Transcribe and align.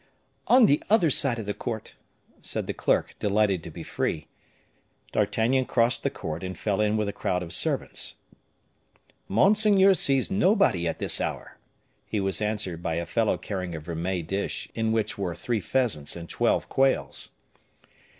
"On 0.47 0.65
the 0.65 0.81
other 0.89 1.11
side 1.11 1.37
of 1.37 1.45
the 1.45 1.53
court," 1.53 1.93
said 2.41 2.65
the 2.65 2.73
clerk, 2.73 3.13
delighted 3.19 3.61
to 3.63 3.69
be 3.69 3.83
free. 3.83 4.25
D'Artagnan 5.11 5.65
crossed 5.65 6.01
the 6.01 6.09
court, 6.09 6.43
and 6.43 6.57
fell 6.57 6.81
in 6.81 6.97
with 6.97 7.07
a 7.07 7.13
crowd 7.13 7.43
of 7.43 7.53
servants. 7.53 8.15
"Monseigneur 9.27 9.93
sees 9.93 10.31
nobody 10.31 10.87
at 10.87 10.97
this 10.97 11.21
hour," 11.21 11.59
he 12.07 12.19
was 12.19 12.41
answered 12.41 12.81
by 12.81 12.95
a 12.95 13.05
fellow 13.05 13.37
carrying 13.37 13.75
a 13.75 13.79
vermeil 13.79 14.25
dish, 14.25 14.71
in 14.73 14.91
which 14.91 15.19
were 15.19 15.35
three 15.35 15.61
pheasants 15.61 16.15
and 16.15 16.27
twelve 16.29 16.67
quails. 16.67 17.35